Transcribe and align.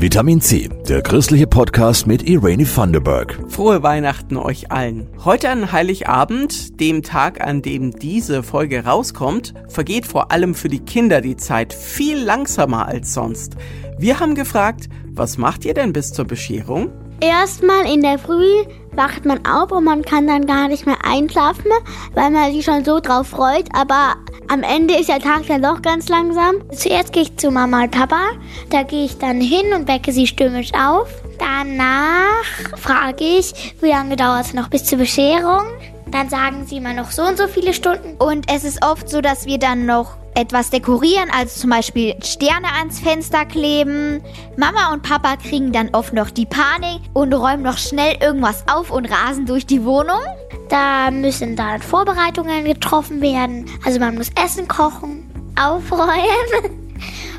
Vitamin 0.00 0.40
C, 0.40 0.68
der 0.88 1.02
christliche 1.02 1.48
Podcast 1.48 2.06
mit 2.06 2.22
Irene 2.22 2.64
Thunderberg. 2.64 3.36
Frohe 3.48 3.82
Weihnachten 3.82 4.36
euch 4.36 4.70
allen. 4.70 5.08
Heute 5.24 5.50
an 5.50 5.72
Heiligabend, 5.72 6.78
dem 6.78 7.02
Tag, 7.02 7.40
an 7.40 7.62
dem 7.62 7.90
diese 7.90 8.44
Folge 8.44 8.84
rauskommt, 8.84 9.54
vergeht 9.66 10.06
vor 10.06 10.30
allem 10.30 10.54
für 10.54 10.68
die 10.68 10.78
Kinder 10.78 11.20
die 11.20 11.36
Zeit 11.36 11.72
viel 11.72 12.16
langsamer 12.16 12.86
als 12.86 13.12
sonst. 13.12 13.56
Wir 13.98 14.20
haben 14.20 14.36
gefragt, 14.36 14.88
was 15.10 15.36
macht 15.36 15.64
ihr 15.64 15.74
denn 15.74 15.92
bis 15.92 16.12
zur 16.12 16.26
Bescherung? 16.26 16.92
Erstmal 17.20 17.92
in 17.92 18.02
der 18.02 18.20
Früh 18.20 18.46
wacht 18.92 19.24
man 19.24 19.44
auf 19.44 19.72
und 19.72 19.82
man 19.82 20.02
kann 20.02 20.28
dann 20.28 20.46
gar 20.46 20.68
nicht 20.68 20.86
mehr 20.86 20.97
einschlafen, 21.08 21.70
weil 22.14 22.30
man 22.30 22.52
sich 22.52 22.64
schon 22.64 22.84
so 22.84 23.00
drauf 23.00 23.28
freut. 23.28 23.66
Aber 23.74 24.16
am 24.48 24.62
Ende 24.62 24.94
ist 24.94 25.08
der 25.08 25.20
Tag 25.20 25.46
dann 25.46 25.62
doch 25.62 25.82
ganz 25.82 26.08
langsam. 26.08 26.56
Zuerst 26.72 27.12
gehe 27.12 27.22
ich 27.22 27.36
zu 27.36 27.50
Mama 27.50 27.84
und 27.84 27.90
Papa. 27.90 28.30
Da 28.70 28.82
gehe 28.82 29.04
ich 29.04 29.18
dann 29.18 29.40
hin 29.40 29.72
und 29.74 29.88
wecke 29.88 30.12
sie 30.12 30.26
stürmisch 30.26 30.72
auf. 30.74 31.08
Danach 31.38 32.44
frage 32.76 33.24
ich, 33.24 33.74
wie 33.80 33.90
lange 33.90 34.16
dauert 34.16 34.46
es 34.46 34.54
noch 34.54 34.68
bis 34.68 34.84
zur 34.84 34.98
Bescherung. 34.98 35.66
Dann 36.10 36.28
sagen 36.30 36.66
sie 36.66 36.78
immer 36.78 36.94
noch 36.94 37.10
so 37.10 37.22
und 37.22 37.36
so 37.36 37.46
viele 37.46 37.74
Stunden. 37.74 38.16
Und 38.18 38.50
es 38.50 38.64
ist 38.64 38.84
oft 38.84 39.08
so, 39.08 39.20
dass 39.20 39.46
wir 39.46 39.58
dann 39.58 39.86
noch 39.86 40.16
etwas 40.38 40.70
dekorieren, 40.70 41.30
also 41.32 41.62
zum 41.62 41.70
Beispiel 41.70 42.14
Sterne 42.22 42.68
ans 42.78 43.00
Fenster 43.00 43.44
kleben. 43.44 44.22
Mama 44.56 44.92
und 44.92 45.02
Papa 45.02 45.36
kriegen 45.36 45.72
dann 45.72 45.90
oft 45.92 46.12
noch 46.12 46.30
die 46.30 46.46
Panik 46.46 47.00
und 47.12 47.34
räumen 47.34 47.64
noch 47.64 47.76
schnell 47.76 48.16
irgendwas 48.22 48.62
auf 48.68 48.92
und 48.92 49.06
rasen 49.06 49.46
durch 49.46 49.66
die 49.66 49.84
Wohnung. 49.84 50.20
Da 50.68 51.10
müssen 51.10 51.56
dann 51.56 51.82
Vorbereitungen 51.82 52.64
getroffen 52.64 53.20
werden. 53.20 53.66
Also 53.84 53.98
man 53.98 54.14
muss 54.14 54.30
Essen 54.40 54.68
kochen, 54.68 55.28
aufräumen. 55.60 56.94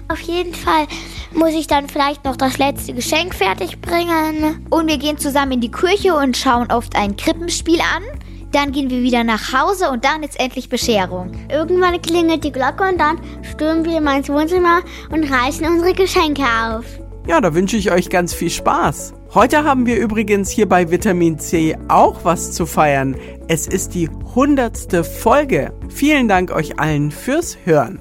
Auf 0.09 0.19
jeden 0.19 0.53
Fall 0.53 0.85
muss 1.33 1.51
ich 1.51 1.67
dann 1.67 1.87
vielleicht 1.87 2.25
noch 2.25 2.35
das 2.35 2.57
letzte 2.57 2.93
Geschenk 2.93 3.33
fertig 3.33 3.79
bringen. 3.79 4.65
Und 4.69 4.87
wir 4.87 4.97
gehen 4.97 5.17
zusammen 5.17 5.53
in 5.53 5.61
die 5.61 5.71
Kirche 5.71 6.15
und 6.15 6.35
schauen 6.35 6.69
oft 6.69 6.97
ein 6.97 7.15
Krippenspiel 7.15 7.79
an. 7.79 8.03
Dann 8.51 8.71
gehen 8.71 8.89
wir 8.89 9.01
wieder 9.01 9.23
nach 9.23 9.53
Hause 9.53 9.89
und 9.91 10.03
dann 10.05 10.23
ist 10.23 10.39
endlich 10.39 10.69
Bescherung. 10.69 11.31
Irgendwann 11.51 12.01
klingelt 12.01 12.43
die 12.43 12.51
Glocke 12.51 12.83
und 12.89 12.99
dann 12.99 13.19
stürmen 13.43 13.85
wir 13.85 14.01
mal 14.01 14.17
ins 14.17 14.29
Wohnzimmer 14.29 14.81
und 15.11 15.23
reißen 15.31 15.65
unsere 15.65 15.93
Geschenke 15.93 16.43
auf. 16.43 16.85
Ja, 17.27 17.41
da 17.41 17.53
wünsche 17.53 17.77
ich 17.77 17.91
euch 17.91 18.09
ganz 18.09 18.33
viel 18.33 18.49
Spaß. 18.49 19.13
Heute 19.35 19.63
haben 19.63 19.85
wir 19.85 19.99
übrigens 19.99 20.49
hier 20.49 20.67
bei 20.67 20.89
Vitamin 20.89 21.37
C 21.37 21.77
auch 21.87 22.25
was 22.25 22.51
zu 22.53 22.65
feiern. 22.65 23.15
Es 23.47 23.67
ist 23.67 23.93
die 23.93 24.09
hundertste 24.33 25.03
Folge. 25.03 25.71
Vielen 25.89 26.27
Dank 26.27 26.51
euch 26.51 26.79
allen 26.79 27.11
fürs 27.11 27.57
Hören. 27.65 27.99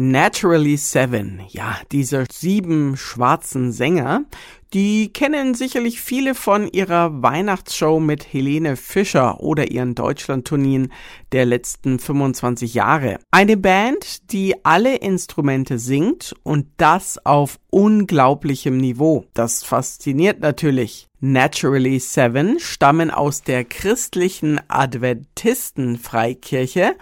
Naturally 0.00 0.76
Seven, 0.76 1.40
ja, 1.48 1.76
diese 1.90 2.24
sieben 2.30 2.96
schwarzen 2.96 3.72
Sänger, 3.72 4.26
die 4.72 5.12
kennen 5.12 5.54
sicherlich 5.54 6.00
viele 6.00 6.36
von 6.36 6.68
ihrer 6.68 7.20
Weihnachtsshow 7.20 7.98
mit 7.98 8.32
Helene 8.32 8.76
Fischer 8.76 9.40
oder 9.40 9.72
ihren 9.72 9.96
Deutschlandtourneen 9.96 10.92
der 11.32 11.46
letzten 11.46 11.98
25 11.98 12.74
Jahre. 12.74 13.18
Eine 13.32 13.56
Band, 13.56 14.30
die 14.30 14.64
alle 14.64 14.98
Instrumente 14.98 15.80
singt 15.80 16.32
und 16.44 16.68
das 16.76 17.18
auf 17.26 17.58
unglaublichem 17.70 18.76
Niveau. 18.76 19.24
Das 19.34 19.64
fasziniert 19.64 20.38
natürlich. 20.38 21.08
Naturally 21.18 21.98
Seven 21.98 22.60
stammen 22.60 23.10
aus 23.10 23.42
der 23.42 23.64
christlichen 23.64 24.60
Adventistenfreikirche 24.68 26.94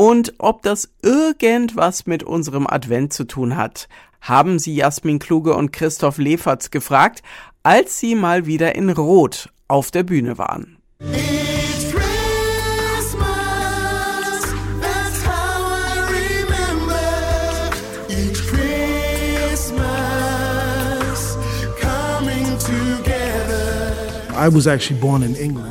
und 0.00 0.34
ob 0.38 0.62
das 0.62 0.88
irgendwas 1.02 2.06
mit 2.06 2.22
unserem 2.22 2.68
Advent 2.68 3.12
zu 3.12 3.24
tun 3.24 3.56
hat, 3.56 3.88
haben 4.20 4.60
sie 4.60 4.76
Jasmin 4.76 5.18
Kluge 5.18 5.54
und 5.54 5.72
Christoph 5.72 6.18
Leferz 6.18 6.70
gefragt, 6.70 7.22
als 7.64 7.98
sie 7.98 8.14
mal 8.14 8.46
wieder 8.46 8.76
in 8.76 8.90
Rot 8.90 9.50
auf 9.66 9.90
der 9.90 10.04
Bühne 10.04 10.38
waren. 10.38 10.78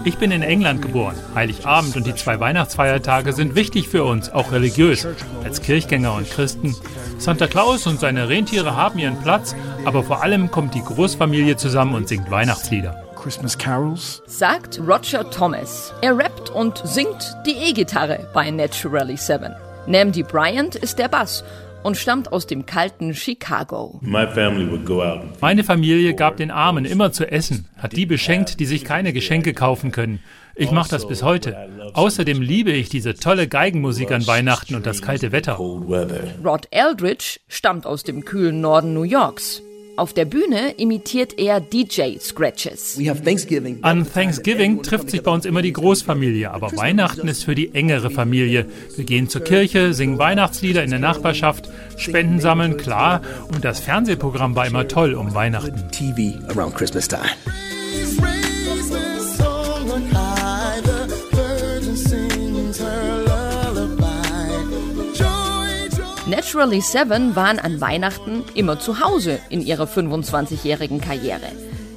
Ich 0.04 0.18
bin 0.18 0.32
in 0.32 0.42
England 0.42 0.82
geboren. 0.82 1.16
Heiligabend 1.34 1.96
und 1.96 2.06
die 2.06 2.16
zwei 2.16 2.40
Weihnachtsfeiertage 2.40 3.34
sind 3.34 3.56
wichtig 3.56 3.88
für 3.88 4.04
uns, 4.04 4.30
auch 4.30 4.52
religiös, 4.52 5.08
als 5.44 5.62
Kirchgänger 5.62 6.14
und 6.14 6.30
Christen. 6.30 6.76
Santa 7.18 7.48
Claus 7.48 7.88
und 7.88 8.00
seine 8.00 8.30
Rentiere 8.30 8.76
haben 8.76 9.00
ihren 9.00 9.20
Platz, 9.22 9.56
aber 9.86 10.04
vor 10.04 10.22
allem 10.22 10.52
kommt 10.52 10.76
die 10.76 10.84
Großfamilie 10.84 11.56
zusammen 11.56 11.96
und 11.96 12.08
singt 12.08 12.30
Weihnachtslieder. 12.30 13.04
Christmas 13.16 13.58
Carols. 13.58 14.22
Sagt 14.26 14.80
Roger 14.80 15.30
Thomas. 15.30 15.94
Er 16.02 16.18
rappt 16.18 16.50
und 16.50 16.82
singt 16.86 17.36
die 17.46 17.70
E-Gitarre 17.70 18.30
bei 18.34 18.52
Naturally 18.52 19.18
Seven. 19.18 19.54
Namdi 19.88 20.24
Bryant 20.24 20.76
ist 20.76 21.00
der 21.00 21.08
Bass 21.08 21.44
und 21.84 21.98
stammt 21.98 22.32
aus 22.32 22.48
dem 22.48 22.66
kalten 22.66 23.14
Chicago. 23.14 24.00
Meine 24.02 25.64
Familie 25.64 26.14
gab 26.14 26.38
den 26.38 26.52
Armen 26.52 26.86
immer 26.86 27.12
zu 27.12 27.30
essen, 27.32 27.68
hat 27.78 27.96
die 27.96 28.06
beschenkt, 28.06 28.60
die 28.60 28.66
sich 28.66 28.84
keine 28.84 29.14
Geschenke 29.14 29.54
kaufen 29.54 29.92
können. 29.92 30.20
Ich 30.56 30.72
mache 30.72 30.90
das 30.90 31.08
bis 31.08 31.22
heute. 31.22 31.70
Außerdem 31.94 32.42
liebe 32.42 32.72
ich 32.72 32.90
diese 32.90 33.14
tolle 33.14 33.48
Geigenmusik 33.48 34.12
an 34.12 34.26
Weihnachten 34.26 34.76
und 34.76 34.86
das 34.86 35.02
kalte 35.02 35.32
Wetter. 35.32 35.54
Rod 35.56 36.68
Eldridge 36.72 37.40
stammt 37.48 37.86
aus 37.86 38.04
dem 38.04 38.26
kühlen 38.26 38.60
Norden 38.60 38.94
New 38.94 39.04
Yorks. 39.04 39.62
Auf 39.97 40.13
der 40.13 40.25
Bühne 40.25 40.75
imitiert 40.78 41.40
er 41.40 41.59
DJ-Scratches. 41.59 43.00
An 43.81 44.13
Thanksgiving 44.13 44.84
trifft 44.84 45.09
sich 45.09 45.24
bei 45.24 45.31
uns 45.31 45.44
immer 45.44 45.63
die 45.63 45.74
Großfamilie, 45.74 46.52
aber 46.52 46.72
Weihnachten 46.78 47.28
ist 47.28 47.44
für 47.44 47.56
die 47.56 47.74
engere 47.74 48.12
Familie. 48.12 48.68
Wir 48.96 49.06
gehen 49.06 49.28
zur 49.28 49.41
Kirche, 49.41 49.96
singen 49.96 50.19
Weihnachtslieder 50.19 50.84
in 50.84 50.91
der 50.91 51.00
Nachbarschaft, 51.00 51.69
Spenden 51.97 52.40
sammeln, 52.40 52.78
klar. 52.78 53.22
Und 53.52 53.66
das 53.66 53.80
Fernsehprogramm 53.80 54.56
war 54.56 54.68
immer 54.68 54.88
toll 54.88 55.16
um 55.16 55.34
Weihnachten. 55.34 55.90
TV 55.91 56.38
around 56.50 56.75
Christmas 56.75 57.07
time. 57.07 58.37
Naturally 66.30 66.82
Seven 66.82 67.38
waren 67.38 67.58
an 67.58 67.80
Weihnachten 67.80 68.44
immer 68.54 68.82
zu 68.82 69.00
Hause 69.00 69.40
in 69.50 69.62
ihrer 69.62 69.86
25-jährigen 69.86 71.00
Karriere. 71.00 71.48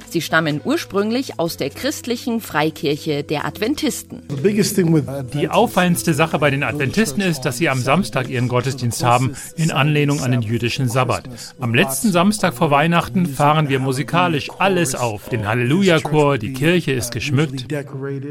Sie 0.09 0.21
stammen 0.21 0.61
ursprünglich 0.63 1.37
aus 1.37 1.57
der 1.57 1.69
christlichen 1.69 2.39
Freikirche 2.39 3.23
der 3.23 3.45
Adventisten. 3.45 4.23
Die 5.33 5.49
auffallendste 5.49 6.13
Sache 6.13 6.39
bei 6.39 6.49
den 6.49 6.63
Adventisten 6.63 7.21
ist, 7.21 7.41
dass 7.41 7.57
sie 7.57 7.67
am 7.67 7.79
Samstag 7.79 8.29
ihren 8.29 8.47
Gottesdienst 8.47 9.03
haben, 9.03 9.35
in 9.57 9.71
Anlehnung 9.71 10.21
an 10.21 10.31
den 10.31 10.41
jüdischen 10.41 10.87
Sabbat. 10.87 11.27
Am 11.59 11.73
letzten 11.73 12.11
Samstag 12.11 12.53
vor 12.53 12.71
Weihnachten 12.71 13.25
fahren 13.25 13.67
wir 13.67 13.79
musikalisch 13.79 14.49
alles 14.59 14.95
auf. 14.95 15.27
Den 15.27 15.45
Halleluja-Chor, 15.45 16.37
die 16.37 16.53
Kirche 16.53 16.93
ist 16.93 17.11
geschmückt. 17.11 17.67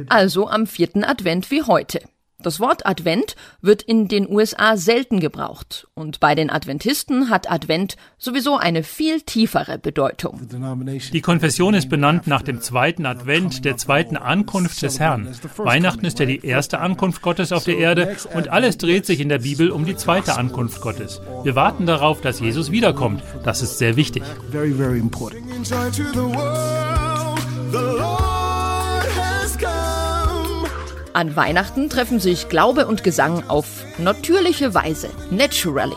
Also 0.09 0.49
am 0.49 0.67
vierten 0.67 1.05
Advent 1.05 1.51
wie 1.51 1.63
heute. 1.63 2.01
Das 2.43 2.59
Wort 2.59 2.87
Advent 2.87 3.37
wird 3.61 3.83
in 3.83 4.09
den 4.09 4.29
USA 4.31 4.77
selten 4.77 5.21
gebraucht 5.21 5.87
und 5.95 6.21
bei 6.21 6.35
den 6.35 6.51
Adventisten 6.51 7.29
hat 7.29 7.51
Advent 7.51 7.97
sowieso 8.19 8.57
eine 8.57 8.83
viel 8.83 9.21
tiefere 9.21 9.79
Bedeutung. 9.79 10.41
Die 11.13 11.21
Konfession 11.21 11.75
ist 11.75 11.89
benannt 11.89 12.27
nach 12.27 12.43
dem 12.43 12.61
zweiten 12.61 13.05
Advent, 13.05 13.65
der 13.65 13.77
zweiten 13.77 14.17
Ankunft 14.17 14.83
des 14.83 14.99
Herrn. 14.99 15.29
Weihnachten 15.57 16.07
ist 16.07 16.19
ja 16.19 16.27
die 16.27 16.45
erste 16.45 16.81
Ankunft 16.81 17.23
Gottes 17.23 17.53
auf 17.53 17.65
der 17.65 17.79
Erde 17.79 18.17
und 18.35 18.49
alles 18.49 18.79
dreht 18.79 19.05
sich 19.05 19.21
in 19.21 19.29
der 19.29 19.41
Bibel 19.41 19.71
um 19.71 19.85
die 19.85 19.97
zweite 19.97 20.37
Ankunft 20.37 20.81
Gottes. 20.81 21.21
Wir 21.45 21.55
warten 21.55 21.87
darauf, 21.87 22.21
dass 22.21 22.41
Jesus 22.41 22.71
wiederkommt. 22.71 23.23
Das 23.45 23.63
ist 23.63 23.79
sehr 23.79 23.97
wichtig. 23.97 24.23
An 31.13 31.35
Weihnachten 31.35 31.91
treffen 31.91 32.21
sich 32.21 32.49
Glaube 32.49 32.87
und 32.87 33.03
Gesang 33.03 33.43
auf 33.49 33.67
natürliche 33.99 34.75
Weise, 34.75 35.11
naturally. 35.31 35.97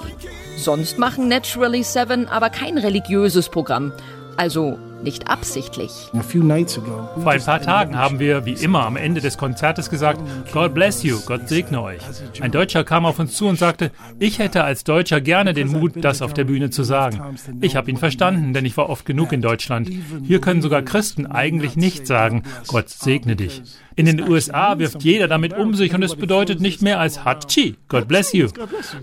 Sonst 0.57 0.97
machen 0.97 1.27
Naturally 1.27 1.83
Seven 1.83 2.27
aber 2.27 2.49
kein 2.49 2.79
religiöses 2.79 3.47
Programm, 3.49 3.93
Also 4.37 4.79
nicht 5.03 5.27
absichtlich. 5.27 5.91
Vor 6.11 7.31
ein 7.31 7.43
paar 7.43 7.61
Tagen 7.61 7.97
haben 7.97 8.19
wir, 8.19 8.45
wie 8.45 8.53
immer, 8.53 8.85
am 8.85 8.95
Ende 8.95 9.21
des 9.21 9.37
Konzertes 9.37 9.89
gesagt, 9.89 10.21
God 10.51 10.73
bless 10.73 11.03
you, 11.03 11.19
Gott 11.25 11.47
segne 11.47 11.81
euch. 11.81 12.01
Ein 12.39 12.51
Deutscher 12.51 12.83
kam 12.83 13.05
auf 13.05 13.19
uns 13.19 13.35
zu 13.35 13.47
und 13.47 13.57
sagte, 13.57 13.91
ich 14.19 14.39
hätte 14.39 14.63
als 14.63 14.83
Deutscher 14.83 15.21
gerne 15.21 15.53
den 15.53 15.67
Mut, 15.67 15.93
das 15.97 16.21
auf 16.21 16.33
der 16.33 16.45
Bühne 16.45 16.69
zu 16.69 16.83
sagen. 16.83 17.37
Ich 17.61 17.75
habe 17.75 17.89
ihn 17.89 17.97
verstanden, 17.97 18.53
denn 18.53 18.65
ich 18.65 18.77
war 18.77 18.89
oft 18.89 19.05
genug 19.05 19.31
in 19.31 19.41
Deutschland. 19.41 19.89
Hier 20.23 20.41
können 20.41 20.61
sogar 20.61 20.81
Christen 20.81 21.25
eigentlich 21.25 21.75
nicht 21.75 22.07
sagen, 22.07 22.43
Gott 22.67 22.89
segne 22.89 23.35
dich. 23.35 23.61
In 23.95 24.05
den 24.05 24.27
USA 24.27 24.79
wirft 24.79 25.03
jeder 25.03 25.27
damit 25.27 25.53
um 25.53 25.75
sich 25.75 25.93
und 25.93 26.03
es 26.03 26.15
bedeutet 26.15 26.59
nicht 26.59 26.81
mehr 26.81 26.99
als 26.99 27.25
Hachi, 27.25 27.75
God 27.89 28.07
bless 28.07 28.33
you. 28.33 28.47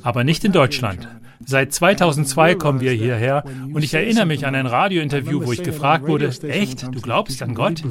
Aber 0.02 0.24
nicht 0.24 0.44
in 0.44 0.52
Deutschland. 0.52 1.08
Seit 1.46 1.72
2002 1.72 2.54
kommen 2.56 2.80
wir 2.80 2.92
hierher 2.92 3.44
und 3.72 3.82
ich 3.82 3.94
erinnere 3.94 4.26
mich 4.26 4.46
an 4.46 4.54
ein 4.54 4.66
Radiointerview, 4.66 5.46
wo 5.46 5.52
ich 5.52 5.62
gefragt 5.62 5.89
wurde, 6.02 6.32
echt, 6.48 6.82
du 6.82 7.00
glaubst 7.00 7.42
an 7.42 7.54
Gott? 7.54 7.82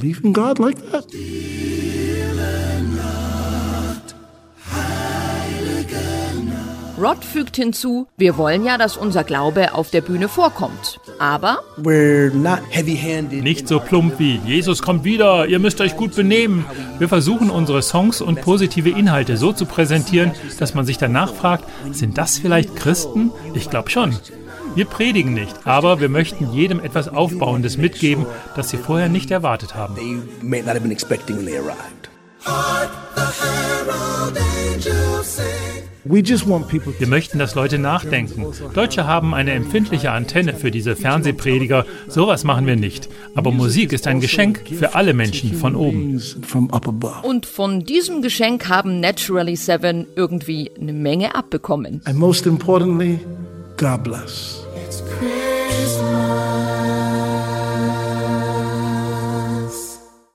Rod 7.01 7.23
fügt 7.23 7.55
hinzu, 7.55 8.07
wir 8.17 8.37
wollen 8.37 8.65
ja, 8.65 8.77
dass 8.77 8.97
unser 8.97 9.23
Glaube 9.23 9.73
auf 9.73 9.89
der 9.89 10.01
Bühne 10.01 10.27
vorkommt. 10.27 10.99
Aber 11.17 11.59
nicht 13.31 13.67
so 13.69 13.79
plump 13.79 14.19
wie 14.19 14.41
Jesus 14.45 14.81
kommt 14.81 15.05
wieder, 15.05 15.47
ihr 15.47 15.59
müsst 15.59 15.79
euch 15.79 15.95
gut 15.95 16.15
benehmen. 16.15 16.65
Wir 16.97 17.07
versuchen 17.07 17.49
unsere 17.49 17.81
Songs 17.81 18.21
und 18.21 18.41
positive 18.41 18.89
Inhalte 18.89 19.37
so 19.37 19.53
zu 19.53 19.65
präsentieren, 19.65 20.33
dass 20.59 20.73
man 20.73 20.85
sich 20.85 20.97
danach 20.97 21.33
fragt, 21.33 21.63
sind 21.91 22.17
das 22.17 22.37
vielleicht 22.37 22.75
Christen? 22.75 23.31
Ich 23.53 23.69
glaube 23.69 23.89
schon. 23.89 24.13
Wir 24.79 24.85
predigen 24.85 25.33
nicht, 25.33 25.67
aber 25.67 25.99
wir 25.99 26.07
möchten 26.07 26.53
jedem 26.53 26.79
etwas 26.79 27.09
Aufbauendes 27.09 27.75
mitgeben, 27.75 28.25
das 28.55 28.69
sie 28.69 28.77
vorher 28.77 29.09
nicht 29.09 29.29
erwartet 29.29 29.75
haben. 29.75 29.97
Wir 36.05 37.07
möchten, 37.09 37.39
dass 37.39 37.55
Leute 37.55 37.77
nachdenken. 37.77 38.45
Deutsche 38.73 39.05
haben 39.05 39.33
eine 39.33 39.51
empfindliche 39.51 40.11
Antenne 40.11 40.53
für 40.53 40.71
diese 40.71 40.95
Fernsehprediger. 40.95 41.85
Sowas 42.07 42.45
machen 42.45 42.65
wir 42.65 42.77
nicht. 42.77 43.09
Aber 43.35 43.51
Musik 43.51 43.91
ist 43.91 44.07
ein 44.07 44.21
Geschenk 44.21 44.61
für 44.65 44.95
alle 44.95 45.13
Menschen 45.13 45.55
von 45.55 45.75
oben. 45.75 46.21
Und 47.23 47.45
von 47.45 47.83
diesem 47.83 48.21
Geschenk 48.21 48.69
haben 48.69 49.01
Naturally 49.01 49.57
Seven 49.57 50.07
irgendwie 50.15 50.71
eine 50.79 50.93
Menge 50.93 51.35
abbekommen. 51.35 52.01
And 52.05 52.17
most 52.17 52.45
importantly, 52.45 53.19
God 53.75 54.05
bless. 54.05 54.58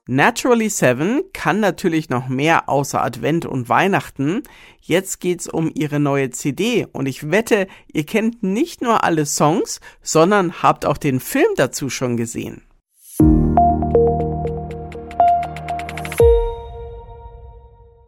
Naturally 0.07 0.69
Seven 0.69 1.23
kann 1.33 1.61
natürlich 1.61 2.11
noch 2.11 2.29
mehr 2.29 2.69
außer 2.69 3.03
Advent 3.03 3.47
und 3.47 3.71
Weihnachten. 3.71 4.43
Jetzt 4.83 5.19
geht's 5.19 5.49
um 5.49 5.71
ihre 5.75 5.99
neue 5.99 6.29
CD 6.29 6.87
und 6.93 7.07
ich 7.07 7.31
wette, 7.31 7.67
ihr 7.91 8.05
kennt 8.05 8.43
nicht 8.43 8.83
nur 8.83 9.03
alle 9.03 9.25
Songs, 9.25 9.81
sondern 10.03 10.63
habt 10.63 10.85
auch 10.85 10.99
den 10.99 11.21
Film 11.21 11.49
dazu 11.57 11.89
schon 11.89 12.19
gesehen. 12.19 12.61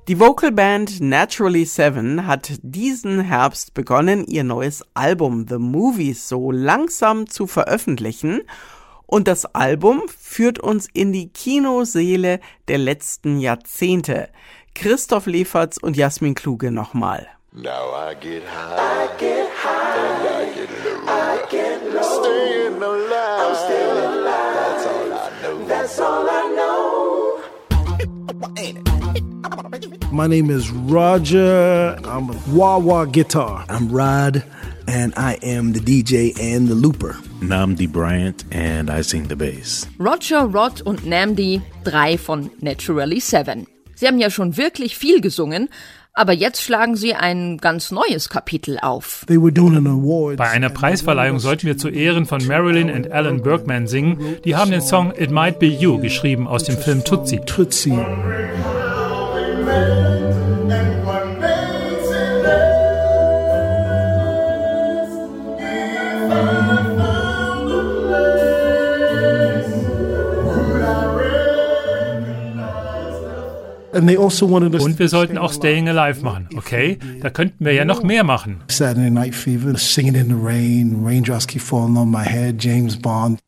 Die 0.06 0.20
Vocalband 0.20 1.00
Naturally 1.00 1.64
Seven 1.64 2.26
hat 2.26 2.58
diesen 2.62 3.20
Herbst 3.20 3.72
begonnen, 3.72 4.26
ihr 4.26 4.44
neues 4.44 4.84
Album 4.92 5.46
The 5.48 5.56
Movies 5.56 6.28
so 6.28 6.52
langsam 6.52 7.26
zu 7.26 7.46
veröffentlichen 7.46 8.42
und 9.06 9.28
das 9.28 9.46
Album 9.54 10.02
führt 10.08 10.58
uns 10.58 10.88
in 10.92 11.12
die 11.12 11.28
Kinoseele 11.28 12.40
der 12.68 12.78
letzten 12.78 13.38
Jahrzehnte. 13.38 14.28
Christoph 14.74 15.26
Leferz 15.26 15.78
und 15.78 15.96
Jasmin 15.96 16.34
Kluge 16.34 16.70
nochmal. 16.70 17.26
Now 17.52 17.94
I 17.94 18.14
get 18.20 18.42
high, 18.44 18.76
I 18.76 19.08
get 19.18 19.48
high, 19.48 19.96
and 19.96 20.28
I 20.28 20.44
get 20.54 20.68
low, 20.84 21.06
I 21.06 21.38
get 21.50 21.82
low. 21.90 22.02
Staying 22.02 22.82
alive, 22.82 23.40
I'm 23.40 23.54
still 23.54 23.96
alive. 23.96 24.54
That's 24.54 24.86
all 24.86 25.12
I 25.12 25.30
know. 25.42 25.66
That's 25.66 25.98
all 25.98 26.28
I 26.28 26.42
know. 26.54 26.76
My 30.12 30.26
name 30.26 30.50
is 30.50 30.70
Roger. 30.70 31.98
I'm 32.04 32.28
a 32.28 32.34
wah 32.48 32.76
wah 32.76 33.06
guitar. 33.06 33.64
I'm 33.70 33.88
Rod, 33.88 34.44
and 34.86 35.14
I 35.16 35.38
am 35.42 35.72
the 35.72 35.80
DJ 35.80 36.34
and 36.38 36.68
the 36.68 36.74
looper. 36.74 37.16
Namdi 37.40 37.86
Bryant 37.90 38.44
and 38.50 38.90
I 38.90 39.02
sing 39.02 39.28
the 39.28 39.36
bass. 39.36 39.86
Roger, 39.98 40.42
Rod 40.46 40.82
und 40.82 41.06
Namdi, 41.06 41.60
drei 41.84 42.18
von 42.18 42.50
Naturally 42.60 43.20
Seven. 43.20 43.66
Sie 43.94 44.06
haben 44.06 44.18
ja 44.18 44.30
schon 44.30 44.56
wirklich 44.56 44.96
viel 44.96 45.20
gesungen, 45.20 45.68
aber 46.12 46.32
jetzt 46.32 46.62
schlagen 46.62 46.96
sie 46.96 47.14
ein 47.14 47.58
ganz 47.58 47.90
neues 47.90 48.28
Kapitel 48.28 48.78
auf. 48.80 49.24
Bei 49.26 50.50
einer 50.50 50.70
Preisverleihung 50.70 51.38
sollten 51.38 51.66
wir 51.66 51.76
zu 51.76 51.88
Ehren 51.88 52.24
von 52.24 52.46
Marilyn 52.46 52.90
und 52.90 53.10
Alan 53.12 53.42
Bergman 53.42 53.86
singen. 53.86 54.36
Die 54.44 54.56
haben 54.56 54.70
den 54.70 54.80
Song 54.80 55.12
It 55.16 55.30
Might 55.30 55.58
Be 55.58 55.66
You 55.66 55.98
geschrieben 55.98 56.46
aus 56.46 56.64
dem 56.64 56.78
Film 56.78 57.04
Tootsie. 57.04 57.40
Tootsie. 57.44 57.98
Und 74.82 74.98
wir 74.98 75.08
sollten 75.08 75.38
auch 75.38 75.52
Staying 75.52 75.88
Alive 75.88 76.22
machen, 76.22 76.48
okay? 76.56 76.98
Da 77.20 77.30
könnten 77.30 77.64
wir 77.64 77.72
ja 77.72 77.84
noch 77.84 78.02
mehr 78.02 78.24
machen. 78.24 78.62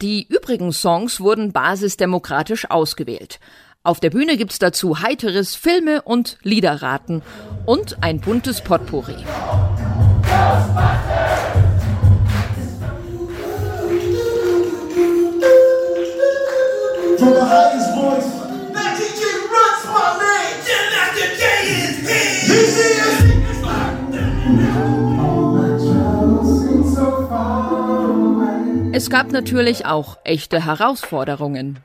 Die 0.03 0.27
übrigen 0.29 0.73
Songs 0.73 1.21
wurden 1.21 1.53
basisdemokratisch 1.53 2.71
ausgewählt. 2.71 3.41
Auf 3.85 4.01
der 4.01 4.11
Bühne 4.11 4.37
gibt's 4.37 4.59
dazu 4.59 5.01
heiteres 5.01 5.55
Filme 5.55 6.03
und 6.03 6.39
Liederraten 6.43 7.23
und 7.65 8.03
ein 8.03 8.21
buntes 8.21 8.61
Potpourri. 8.61 9.17
From 10.29 11.68
Es 29.09 29.13
gab 29.13 29.33
natürlich 29.33 29.87
auch 29.87 30.19
echte 30.23 30.67
Herausforderungen. 30.67 31.79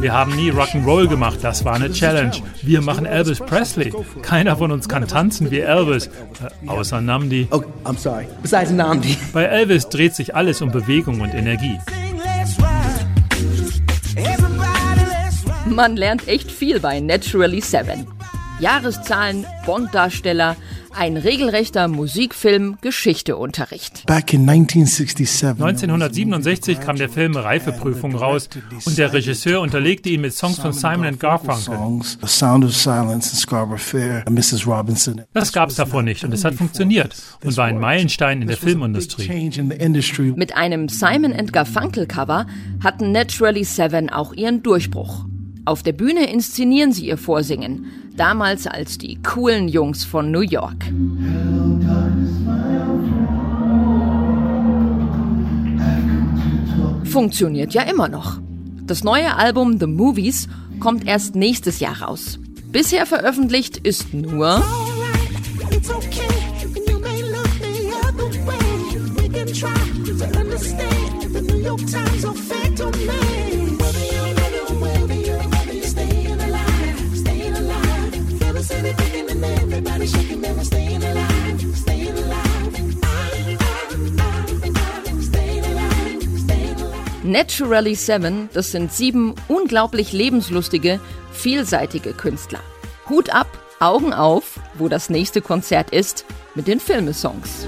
Wir 0.00 0.12
haben 0.14 0.34
nie 0.34 0.50
Rock'n'Roll 0.50 1.08
gemacht, 1.08 1.40
das 1.42 1.66
war 1.66 1.74
eine 1.74 1.92
Challenge. 1.92 2.32
Wir 2.62 2.80
machen 2.80 3.04
Elvis 3.04 3.40
Presley. 3.40 3.92
Keiner 4.22 4.56
von 4.56 4.72
uns 4.72 4.88
kann 4.88 5.06
tanzen 5.06 5.50
wie 5.50 5.60
Elvis, 5.60 6.06
äh, 6.06 6.10
außer 6.66 7.02
Namdi. 7.02 7.46
Oh, 7.50 7.62
I'm 7.84 7.98
sorry. 7.98 8.26
Besides 8.40 8.70
Namdi. 8.70 9.18
Bei 9.34 9.44
Elvis 9.44 9.90
dreht 9.90 10.14
sich 10.14 10.34
alles 10.34 10.62
um 10.62 10.70
Bewegung 10.70 11.20
und 11.20 11.34
Energie. 11.34 11.78
Man 15.78 15.94
lernt 15.94 16.26
echt 16.26 16.50
viel 16.50 16.80
bei 16.80 16.98
Naturally 16.98 17.60
Seven. 17.60 18.04
Jahreszahlen, 18.58 19.46
Bond-Darsteller, 19.64 20.56
ein 20.92 21.16
regelrechter 21.16 21.86
Musikfilm 21.86 22.78
Geschichteunterricht. 22.80 24.04
Back 24.06 24.32
in 24.34 24.40
1967, 24.40 25.50
1967 25.50 26.80
kam 26.80 26.96
der 26.96 27.08
Film 27.08 27.36
Reifeprüfung 27.36 28.16
raus 28.16 28.48
und 28.86 28.98
der 28.98 29.12
Regisseur 29.12 29.60
unterlegte 29.60 30.08
ihn 30.08 30.22
mit 30.22 30.34
Songs 30.34 30.58
von 30.58 30.72
Simon 30.72 31.16
Garfunkel. 31.16 31.78
Das 35.32 35.52
gab 35.52 35.68
es 35.68 35.76
davor 35.76 36.02
nicht 36.02 36.24
und 36.24 36.34
es 36.34 36.44
hat 36.44 36.54
funktioniert 36.54 37.14
und 37.44 37.56
war 37.56 37.66
ein 37.66 37.78
Meilenstein 37.78 38.42
in 38.42 38.48
der 38.48 38.56
Filmindustrie. 38.56 39.52
Mit 40.34 40.56
einem 40.56 40.88
Simon 40.88 41.46
Garfunkel 41.52 42.08
Cover 42.08 42.48
hatten 42.82 43.12
Naturally 43.12 43.62
Seven 43.62 44.10
auch 44.10 44.32
ihren 44.32 44.64
Durchbruch. 44.64 45.24
Auf 45.68 45.82
der 45.82 45.92
Bühne 45.92 46.32
inszenieren 46.32 46.92
sie 46.92 47.08
ihr 47.08 47.18
Vorsingen, 47.18 47.84
damals 48.16 48.66
als 48.66 48.96
die 48.96 49.16
coolen 49.22 49.68
Jungs 49.68 50.02
von 50.02 50.30
New 50.30 50.40
York. 50.40 50.82
Funktioniert 57.04 57.74
ja 57.74 57.82
immer 57.82 58.08
noch. 58.08 58.40
Das 58.86 59.04
neue 59.04 59.36
Album 59.36 59.78
The 59.78 59.86
Movies 59.86 60.48
kommt 60.80 61.06
erst 61.06 61.34
nächstes 61.34 61.80
Jahr 61.80 62.00
raus. 62.00 62.38
Bisher 62.72 63.04
veröffentlicht 63.04 63.76
ist 63.76 64.14
nur 64.14 64.62
Naturally 87.28 87.94
Seven, 87.94 88.48
das 88.54 88.72
sind 88.72 88.90
sieben 88.90 89.34
unglaublich 89.48 90.14
lebenslustige, 90.14 90.98
vielseitige 91.30 92.14
Künstler. 92.14 92.60
Hut 93.10 93.28
ab, 93.28 93.46
Augen 93.80 94.14
auf, 94.14 94.58
wo 94.78 94.88
das 94.88 95.10
nächste 95.10 95.42
Konzert 95.42 95.90
ist, 95.90 96.24
mit 96.54 96.66
den 96.66 96.80
Filmesongs. 96.80 97.66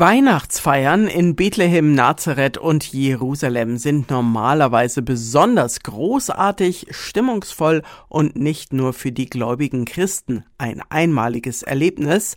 Weihnachtsfeiern 0.00 1.08
in 1.08 1.36
Bethlehem, 1.36 1.94
Nazareth 1.94 2.56
und 2.56 2.90
Jerusalem 2.90 3.76
sind 3.76 4.08
normalerweise 4.08 5.02
besonders 5.02 5.80
großartig, 5.80 6.86
stimmungsvoll 6.88 7.82
und 8.08 8.34
nicht 8.34 8.72
nur 8.72 8.94
für 8.94 9.12
die 9.12 9.26
gläubigen 9.26 9.84
Christen 9.84 10.46
ein 10.56 10.82
einmaliges 10.88 11.62
Erlebnis. 11.62 12.36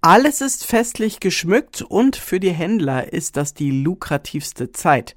Alles 0.00 0.40
ist 0.40 0.66
festlich 0.66 1.20
geschmückt 1.20 1.82
und 1.82 2.16
für 2.16 2.40
die 2.40 2.50
Händler 2.50 3.12
ist 3.12 3.36
das 3.36 3.54
die 3.54 3.70
lukrativste 3.70 4.72
Zeit. 4.72 5.14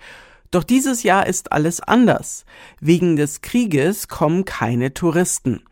Doch 0.51 0.63
dieses 0.63 1.01
Jahr 1.01 1.25
ist 1.25 1.51
alles 1.51 1.81
anders. 1.81 2.45
Wegen 2.79 3.15
des 3.15 3.41
Krieges 3.41 4.07
kommen 4.07 4.45
keine 4.45 4.93
Touristen. 4.93 5.63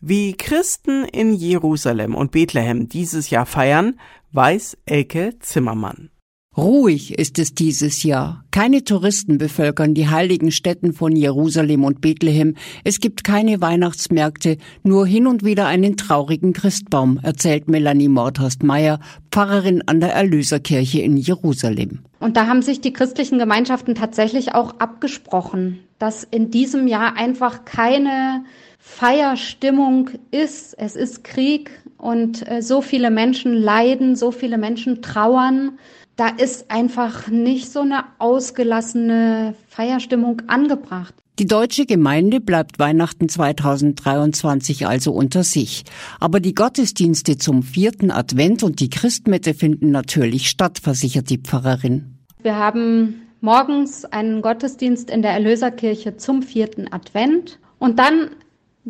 Wie 0.00 0.34
Christen 0.34 1.06
in 1.06 1.34
Jerusalem 1.34 2.14
und 2.14 2.30
Bethlehem 2.30 2.88
dieses 2.88 3.30
Jahr 3.30 3.46
feiern, 3.46 3.98
weiß 4.30 4.78
Elke 4.86 5.34
Zimmermann. 5.40 6.10
Ruhig 6.56 7.18
ist 7.18 7.38
es 7.40 7.52
dieses 7.52 8.04
Jahr. 8.04 8.44
Keine 8.52 8.84
Touristen 8.84 9.38
bevölkern 9.38 9.94
die 9.94 10.08
heiligen 10.08 10.52
Städten 10.52 10.92
von 10.92 11.16
Jerusalem 11.16 11.82
und 11.82 12.00
Bethlehem. 12.00 12.54
Es 12.84 13.00
gibt 13.00 13.24
keine 13.24 13.60
Weihnachtsmärkte, 13.60 14.58
nur 14.84 15.04
hin 15.04 15.26
und 15.26 15.44
wieder 15.44 15.66
einen 15.66 15.96
traurigen 15.96 16.52
Christbaum, 16.52 17.18
erzählt 17.22 17.66
Melanie 17.68 18.08
Mordhorst-Meyer, 18.08 19.00
Pfarrerin 19.32 19.82
an 19.86 19.98
der 19.98 20.12
Erlöserkirche 20.14 21.00
in 21.00 21.16
Jerusalem. 21.16 22.04
Und 22.20 22.36
da 22.36 22.46
haben 22.46 22.62
sich 22.62 22.80
die 22.80 22.92
christlichen 22.92 23.38
Gemeinschaften 23.40 23.96
tatsächlich 23.96 24.54
auch 24.54 24.78
abgesprochen, 24.78 25.80
dass 25.98 26.22
in 26.22 26.52
diesem 26.52 26.86
Jahr 26.86 27.16
einfach 27.16 27.64
keine 27.64 28.44
Feierstimmung 28.88 30.10
ist. 30.32 30.74
Es 30.76 30.96
ist 30.96 31.22
Krieg 31.22 31.70
und 31.98 32.50
äh, 32.50 32.62
so 32.62 32.80
viele 32.80 33.10
Menschen 33.10 33.52
leiden, 33.52 34.16
so 34.16 34.32
viele 34.32 34.58
Menschen 34.58 35.02
trauern. 35.02 35.78
Da 36.16 36.28
ist 36.28 36.70
einfach 36.70 37.28
nicht 37.28 37.70
so 37.70 37.80
eine 37.80 38.04
ausgelassene 38.18 39.54
Feierstimmung 39.68 40.42
angebracht. 40.48 41.14
Die 41.38 41.46
deutsche 41.46 41.86
Gemeinde 41.86 42.40
bleibt 42.40 42.80
Weihnachten 42.80 43.28
2023 43.28 44.88
also 44.88 45.12
unter 45.12 45.44
sich. 45.44 45.84
Aber 46.18 46.40
die 46.40 46.54
Gottesdienste 46.54 47.38
zum 47.38 47.62
vierten 47.62 48.10
Advent 48.10 48.64
und 48.64 48.80
die 48.80 48.90
Christmette 48.90 49.54
finden 49.54 49.92
natürlich 49.92 50.48
statt, 50.48 50.80
versichert 50.82 51.30
die 51.30 51.38
Pfarrerin. 51.38 52.16
Wir 52.42 52.56
haben 52.56 53.22
morgens 53.40 54.04
einen 54.06 54.42
Gottesdienst 54.42 55.10
in 55.10 55.22
der 55.22 55.32
Erlöserkirche 55.32 56.16
zum 56.16 56.42
vierten 56.42 56.92
Advent 56.92 57.60
und 57.78 58.00
dann 58.00 58.30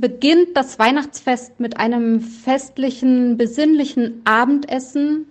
beginnt 0.00 0.56
das 0.56 0.78
Weihnachtsfest 0.78 1.60
mit 1.60 1.78
einem 1.78 2.20
festlichen, 2.20 3.36
besinnlichen 3.36 4.22
Abendessen 4.24 5.26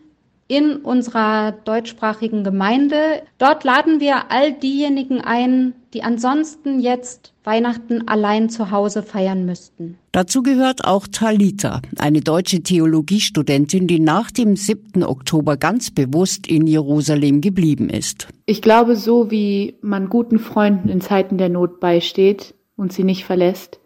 in 0.47 0.77
unserer 0.77 1.51
deutschsprachigen 1.51 2.43
Gemeinde. 2.43 3.21
Dort 3.37 3.63
laden 3.63 3.99
wir 3.99 4.31
all 4.31 4.53
diejenigen 4.53 5.19
ein, 5.19 5.73
die 5.93 6.03
ansonsten 6.03 6.79
jetzt 6.79 7.33
Weihnachten 7.43 8.07
allein 8.07 8.49
zu 8.49 8.71
Hause 8.71 9.03
feiern 9.03 9.45
müssten. 9.45 9.97
Dazu 10.11 10.43
gehört 10.43 10.85
auch 10.85 11.07
Talita, 11.07 11.81
eine 11.97 12.21
deutsche 12.21 12.61
Theologiestudentin, 12.63 13.87
die 13.87 13.99
nach 13.99 14.31
dem 14.31 14.55
7. 14.55 15.03
Oktober 15.03 15.57
ganz 15.57 15.91
bewusst 15.91 16.47
in 16.47 16.65
Jerusalem 16.65 17.41
geblieben 17.41 17.89
ist. 17.89 18.27
Ich 18.45 18.61
glaube, 18.61 18.95
so 18.95 19.29
wie 19.29 19.75
man 19.81 20.09
guten 20.09 20.39
Freunden 20.39 20.89
in 20.89 21.01
Zeiten 21.01 21.37
der 21.37 21.49
Not 21.49 21.79
beisteht 21.79 22.53
und 22.77 22.93
sie 22.93 23.03
nicht 23.03 23.25
verlässt, 23.25 23.79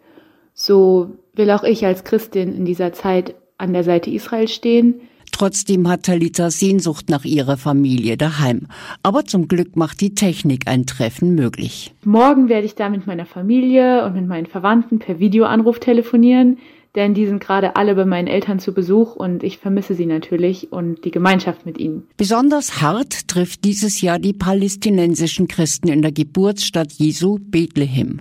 so 0.54 1.10
will 1.34 1.50
auch 1.50 1.64
ich 1.64 1.84
als 1.86 2.04
Christin 2.04 2.54
in 2.54 2.64
dieser 2.64 2.92
Zeit 2.92 3.34
an 3.58 3.72
der 3.72 3.84
Seite 3.84 4.10
Israel 4.10 4.48
stehen. 4.48 5.00
Trotzdem 5.30 5.88
hat 5.88 6.02
Talita 6.02 6.50
Sehnsucht 6.50 7.08
nach 7.08 7.24
ihrer 7.24 7.56
Familie 7.56 8.16
daheim. 8.18 8.66
Aber 9.02 9.24
zum 9.24 9.48
Glück 9.48 9.76
macht 9.76 10.00
die 10.02 10.14
Technik 10.14 10.68
ein 10.68 10.84
Treffen 10.84 11.34
möglich. 11.34 11.94
Morgen 12.04 12.48
werde 12.48 12.66
ich 12.66 12.74
da 12.74 12.90
mit 12.90 13.06
meiner 13.06 13.24
Familie 13.24 14.04
und 14.04 14.14
mit 14.14 14.26
meinen 14.26 14.46
Verwandten 14.46 14.98
per 14.98 15.18
Videoanruf 15.18 15.80
telefonieren 15.80 16.58
denn 16.94 17.14
die 17.14 17.26
sind 17.26 17.40
gerade 17.40 17.76
alle 17.76 17.94
bei 17.94 18.04
meinen 18.04 18.28
Eltern 18.28 18.58
zu 18.58 18.74
Besuch 18.74 19.16
und 19.16 19.42
ich 19.42 19.58
vermisse 19.58 19.94
sie 19.94 20.06
natürlich 20.06 20.72
und 20.72 21.04
die 21.04 21.10
Gemeinschaft 21.10 21.64
mit 21.64 21.78
ihnen. 21.78 22.06
Besonders 22.16 22.82
hart 22.82 23.28
trifft 23.28 23.64
dieses 23.64 24.00
Jahr 24.02 24.18
die 24.18 24.34
palästinensischen 24.34 25.48
Christen 25.48 25.88
in 25.88 26.02
der 26.02 26.12
Geburtsstadt 26.12 26.92
Jesu 26.92 27.38
Bethlehem. 27.40 28.20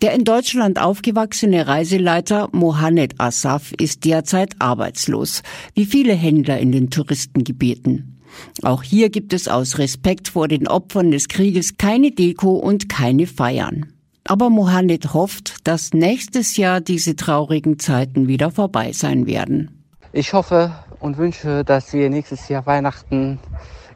Der 0.00 0.14
in 0.14 0.24
Deutschland 0.24 0.80
aufgewachsene 0.80 1.66
Reiseleiter 1.66 2.48
Mohamed 2.52 3.20
Asaf 3.20 3.72
ist 3.78 4.04
derzeit 4.04 4.54
arbeitslos, 4.58 5.42
wie 5.74 5.84
viele 5.84 6.14
Händler 6.14 6.58
in 6.58 6.72
den 6.72 6.90
Touristengebieten. 6.90 8.16
Auch 8.62 8.82
hier 8.82 9.10
gibt 9.10 9.32
es 9.32 9.48
aus 9.48 9.78
Respekt 9.78 10.28
vor 10.28 10.48
den 10.48 10.68
Opfern 10.68 11.10
des 11.10 11.28
Krieges 11.28 11.76
keine 11.76 12.10
Deko 12.10 12.52
und 12.52 12.88
keine 12.88 13.26
Feiern. 13.26 13.86
Aber 14.28 14.50
Mohammed 14.50 15.14
hofft, 15.14 15.66
dass 15.66 15.92
nächstes 15.92 16.56
Jahr 16.56 16.80
diese 16.80 17.14
traurigen 17.16 17.78
Zeiten 17.78 18.26
wieder 18.26 18.50
vorbei 18.50 18.92
sein 18.92 19.26
werden. 19.26 19.84
Ich 20.12 20.32
hoffe 20.32 20.72
und 21.00 21.16
wünsche, 21.16 21.64
dass 21.64 21.92
wir 21.92 22.10
nächstes 22.10 22.48
Jahr 22.48 22.66
Weihnachten 22.66 23.38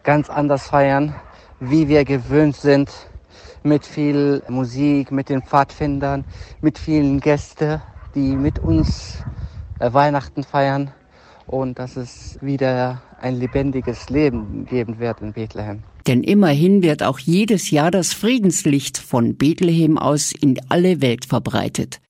ganz 0.02 0.30
anders 0.30 0.68
feiern, 0.68 1.14
wie 1.58 1.88
wir 1.88 2.04
gewöhnt 2.04 2.56
sind, 2.56 2.90
mit 3.62 3.84
viel 3.84 4.42
Musik, 4.48 5.10
mit 5.10 5.28
den 5.28 5.42
Pfadfindern, 5.42 6.24
mit 6.60 6.78
vielen 6.78 7.20
Gästen, 7.20 7.82
die 8.14 8.36
mit 8.36 8.58
uns 8.58 9.18
äh, 9.78 9.92
Weihnachten 9.92 10.44
feiern 10.44 10.92
und 11.50 11.78
dass 11.78 11.96
es 11.96 12.38
wieder 12.40 13.02
ein 13.20 13.34
lebendiges 13.34 14.08
Leben 14.08 14.66
geben 14.66 15.00
wird 15.00 15.20
in 15.20 15.32
Bethlehem. 15.32 15.82
Denn 16.06 16.22
immerhin 16.22 16.82
wird 16.82 17.02
auch 17.02 17.18
jedes 17.18 17.70
Jahr 17.70 17.90
das 17.90 18.12
Friedenslicht 18.12 18.98
von 18.98 19.36
Bethlehem 19.36 19.98
aus 19.98 20.32
in 20.32 20.58
alle 20.68 21.02
Welt 21.02 21.24
verbreitet. 21.24 22.00